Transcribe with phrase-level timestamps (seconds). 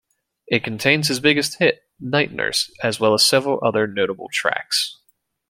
[0.47, 4.97] It contains his biggest hit, "Night Nurse" as well as several other notable tracks.